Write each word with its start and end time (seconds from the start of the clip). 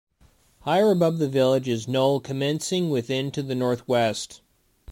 Higher 0.61 0.89
above 0.89 1.19
the 1.19 1.29
village 1.29 1.67
is 1.67 1.85
Knowle 1.87 2.21
commencing 2.23 2.89
within 2.89 3.29
to 3.33 3.43
the 3.43 3.53
northwest. 3.53 4.41